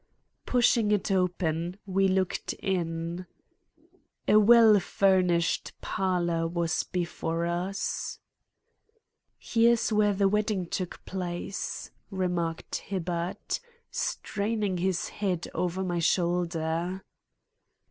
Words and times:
Pushing 0.47 0.89
it 0.89 1.11
open, 1.11 1.77
we 1.85 2.07
looked 2.07 2.53
in. 2.53 3.27
A 4.27 4.39
well 4.39 4.79
furnished 4.79 5.73
parlor 5.79 6.47
was 6.47 6.81
before 6.81 7.45
us. 7.45 8.17
"Here's 9.37 9.93
where 9.93 10.13
the 10.15 10.27
wedding 10.27 10.65
took 10.65 11.05
place," 11.05 11.91
remarked 12.09 12.77
Hibbard, 12.77 13.37
straining 13.91 14.77
his 14.77 15.09
head 15.09 15.47
over 15.53 15.83
my 15.83 15.99
shoulder. 15.99 17.03